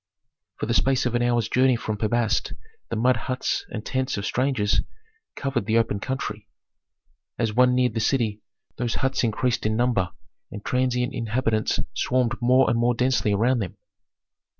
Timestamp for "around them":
13.33-13.77